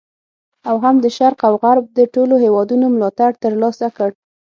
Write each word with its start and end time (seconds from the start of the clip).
او 0.69 0.75
هم 0.83 0.95
د 1.03 1.07
شرق 1.17 1.39
او 1.47 1.53
غرب 1.63 1.85
د 1.97 1.99
ټولو 2.13 2.33
هیوادونو 2.43 2.85
ملاتړ 2.95 3.31
تر 3.43 3.53
لاسه 3.61 3.87
کړ. 3.97 4.09